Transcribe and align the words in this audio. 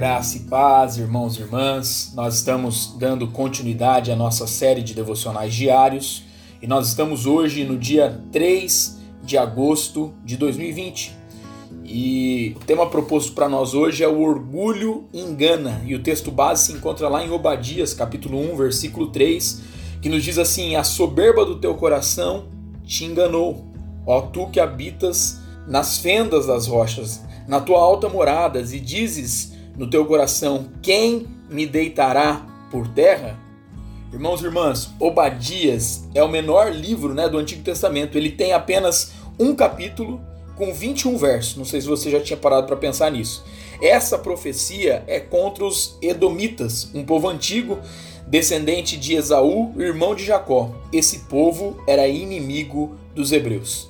Graça 0.00 0.38
e 0.38 0.40
paz, 0.40 0.96
irmãos 0.96 1.36
e 1.36 1.42
irmãs. 1.42 2.12
Nós 2.14 2.36
estamos 2.36 2.96
dando 2.98 3.26
continuidade 3.28 4.10
à 4.10 4.16
nossa 4.16 4.46
série 4.46 4.82
de 4.82 4.94
devocionais 4.94 5.52
diários 5.52 6.24
e 6.62 6.66
nós 6.66 6.88
estamos 6.88 7.26
hoje 7.26 7.64
no 7.64 7.76
dia 7.76 8.18
3 8.32 8.98
de 9.22 9.36
agosto 9.36 10.14
de 10.24 10.38
2020. 10.38 11.14
E 11.84 12.56
o 12.56 12.64
tema 12.64 12.88
proposto 12.88 13.34
para 13.34 13.46
nós 13.46 13.74
hoje 13.74 14.02
é 14.02 14.08
o 14.08 14.22
orgulho 14.22 15.04
engana, 15.12 15.82
e 15.84 15.94
o 15.94 16.02
texto 16.02 16.30
base 16.30 16.64
se 16.64 16.72
encontra 16.72 17.06
lá 17.06 17.22
em 17.22 17.30
Obadias, 17.30 17.92
capítulo 17.92 18.38
1, 18.54 18.56
versículo 18.56 19.08
3, 19.08 19.60
que 20.00 20.08
nos 20.08 20.24
diz 20.24 20.38
assim: 20.38 20.76
A 20.76 20.82
soberba 20.82 21.44
do 21.44 21.56
teu 21.56 21.74
coração 21.74 22.46
te 22.86 23.04
enganou, 23.04 23.66
ó 24.06 24.22
tu 24.22 24.46
que 24.46 24.60
habitas 24.60 25.42
nas 25.68 25.98
fendas 25.98 26.46
das 26.46 26.66
rochas, 26.66 27.22
na 27.46 27.60
tua 27.60 27.80
alta 27.80 28.08
morada, 28.08 28.60
e 28.60 28.80
dizes 28.80 29.59
no 29.80 29.88
teu 29.88 30.04
coração: 30.04 30.68
Quem 30.82 31.26
me 31.48 31.66
deitará 31.66 32.46
por 32.70 32.86
terra? 32.86 33.40
Irmãos 34.12 34.42
e 34.42 34.44
irmãs, 34.44 34.90
Obadias 35.00 36.04
é 36.14 36.22
o 36.22 36.28
menor 36.28 36.70
livro 36.70 37.14
né, 37.14 37.28
do 37.28 37.38
Antigo 37.38 37.62
Testamento. 37.62 38.18
Ele 38.18 38.30
tem 38.30 38.52
apenas 38.52 39.12
um 39.38 39.54
capítulo 39.54 40.20
com 40.54 40.74
21 40.74 41.16
versos. 41.16 41.56
Não 41.56 41.64
sei 41.64 41.80
se 41.80 41.86
você 41.86 42.10
já 42.10 42.20
tinha 42.20 42.36
parado 42.36 42.66
para 42.66 42.76
pensar 42.76 43.10
nisso. 43.10 43.42
Essa 43.80 44.18
profecia 44.18 45.02
é 45.06 45.18
contra 45.18 45.64
os 45.64 45.96
Edomitas, 46.02 46.90
um 46.92 47.02
povo 47.02 47.28
antigo 47.28 47.78
descendente 48.26 48.98
de 48.98 49.14
Esaú, 49.14 49.72
irmão 49.78 50.14
de 50.14 50.24
Jacó. 50.24 50.74
Esse 50.92 51.20
povo 51.20 51.82
era 51.86 52.06
inimigo 52.06 52.96
dos 53.14 53.32
hebreus. 53.32 53.88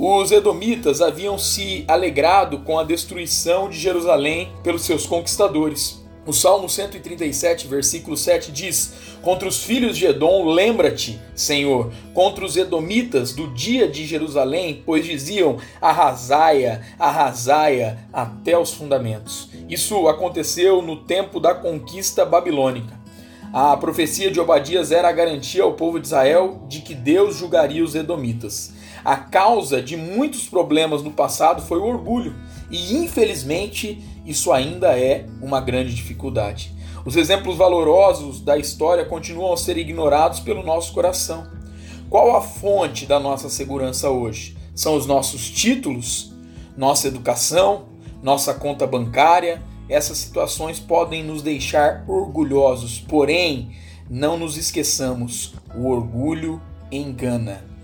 Os 0.00 0.30
edomitas 0.30 1.00
haviam 1.00 1.36
se 1.36 1.84
alegrado 1.88 2.60
com 2.60 2.78
a 2.78 2.84
destruição 2.84 3.68
de 3.68 3.76
Jerusalém 3.76 4.52
pelos 4.62 4.82
seus 4.82 5.04
conquistadores. 5.04 6.00
O 6.24 6.32
Salmo 6.32 6.68
137, 6.68 7.66
versículo 7.66 8.16
7 8.16 8.52
diz: 8.52 8.94
Contra 9.22 9.48
os 9.48 9.64
filhos 9.64 9.98
de 9.98 10.06
Edom, 10.06 10.46
lembra-te, 10.46 11.18
Senhor, 11.34 11.90
contra 12.14 12.44
os 12.44 12.56
edomitas 12.56 13.32
do 13.32 13.48
dia 13.48 13.88
de 13.88 14.06
Jerusalém, 14.06 14.84
pois 14.86 15.04
diziam: 15.04 15.56
arrasaia, 15.80 16.80
arrasaia 16.96 17.98
até 18.12 18.56
os 18.56 18.72
fundamentos. 18.72 19.50
Isso 19.68 20.06
aconteceu 20.06 20.80
no 20.80 20.94
tempo 20.94 21.40
da 21.40 21.56
conquista 21.56 22.24
babilônica. 22.24 22.96
A 23.52 23.76
profecia 23.76 24.30
de 24.30 24.38
Obadias 24.38 24.92
era 24.92 25.08
a 25.08 25.12
garantia 25.12 25.64
ao 25.64 25.72
povo 25.72 25.98
de 25.98 26.06
Israel 26.06 26.62
de 26.68 26.82
que 26.82 26.94
Deus 26.94 27.34
julgaria 27.34 27.82
os 27.82 27.96
edomitas. 27.96 28.77
A 29.08 29.16
causa 29.16 29.80
de 29.80 29.96
muitos 29.96 30.50
problemas 30.50 31.02
no 31.02 31.10
passado 31.10 31.62
foi 31.62 31.78
o 31.78 31.86
orgulho, 31.86 32.34
e 32.70 32.94
infelizmente 32.94 34.04
isso 34.26 34.52
ainda 34.52 34.98
é 34.98 35.24
uma 35.40 35.62
grande 35.62 35.94
dificuldade. 35.94 36.74
Os 37.06 37.16
exemplos 37.16 37.56
valorosos 37.56 38.42
da 38.42 38.58
história 38.58 39.06
continuam 39.06 39.54
a 39.54 39.56
ser 39.56 39.78
ignorados 39.78 40.40
pelo 40.40 40.62
nosso 40.62 40.92
coração. 40.92 41.46
Qual 42.10 42.36
a 42.36 42.42
fonte 42.42 43.06
da 43.06 43.18
nossa 43.18 43.48
segurança 43.48 44.10
hoje? 44.10 44.54
São 44.74 44.94
os 44.94 45.06
nossos 45.06 45.48
títulos, 45.48 46.34
nossa 46.76 47.08
educação, 47.08 47.86
nossa 48.22 48.52
conta 48.52 48.86
bancária. 48.86 49.62
Essas 49.88 50.18
situações 50.18 50.78
podem 50.78 51.24
nos 51.24 51.40
deixar 51.40 52.04
orgulhosos, 52.06 53.00
porém, 53.08 53.70
não 54.10 54.36
nos 54.36 54.58
esqueçamos: 54.58 55.54
o 55.74 55.88
orgulho 55.88 56.60
engana. 56.92 57.77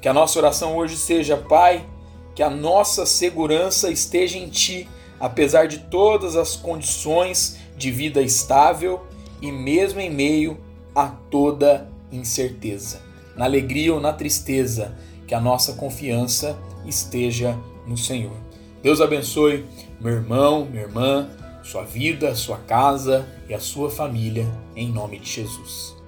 Que 0.00 0.08
a 0.08 0.14
nossa 0.14 0.38
oração 0.38 0.76
hoje 0.76 0.96
seja, 0.96 1.36
Pai, 1.36 1.86
que 2.34 2.42
a 2.42 2.50
nossa 2.50 3.04
segurança 3.04 3.90
esteja 3.90 4.38
em 4.38 4.48
Ti, 4.48 4.88
apesar 5.18 5.66
de 5.66 5.78
todas 5.78 6.36
as 6.36 6.56
condições 6.56 7.58
de 7.76 7.90
vida 7.90 8.22
estável 8.22 9.02
e 9.42 9.52
mesmo 9.52 10.00
em 10.00 10.10
meio 10.10 10.58
a 10.94 11.08
toda 11.08 11.90
incerteza. 12.10 13.00
Na 13.36 13.44
alegria 13.44 13.92
ou 13.92 14.00
na 14.00 14.12
tristeza, 14.12 14.96
que 15.26 15.34
a 15.34 15.40
nossa 15.40 15.74
confiança 15.74 16.58
esteja 16.86 17.56
no 17.86 17.96
Senhor. 17.96 18.36
Deus 18.82 19.00
abençoe 19.00 19.66
meu 20.00 20.14
irmão, 20.14 20.64
minha 20.64 20.82
irmã, 20.82 21.28
sua 21.62 21.84
vida, 21.84 22.34
sua 22.34 22.56
casa 22.56 23.28
e 23.48 23.54
a 23.54 23.60
sua 23.60 23.90
família, 23.90 24.46
em 24.74 24.90
nome 24.90 25.18
de 25.18 25.30
Jesus. 25.30 25.99